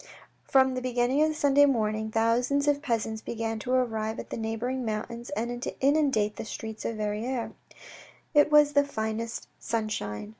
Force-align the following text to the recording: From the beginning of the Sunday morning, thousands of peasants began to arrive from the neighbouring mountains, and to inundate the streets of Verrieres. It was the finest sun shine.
From 0.45 0.73
the 0.73 0.81
beginning 0.81 1.21
of 1.21 1.27
the 1.27 1.35
Sunday 1.35 1.67
morning, 1.67 2.09
thousands 2.09 2.67
of 2.67 2.81
peasants 2.81 3.21
began 3.21 3.59
to 3.59 3.71
arrive 3.71 4.15
from 4.17 4.25
the 4.31 4.37
neighbouring 4.37 4.83
mountains, 4.83 5.29
and 5.37 5.61
to 5.61 5.79
inundate 5.79 6.37
the 6.37 6.43
streets 6.43 6.85
of 6.85 6.95
Verrieres. 6.97 7.51
It 8.33 8.51
was 8.51 8.73
the 8.73 8.83
finest 8.83 9.47
sun 9.59 9.89
shine. 9.89 10.29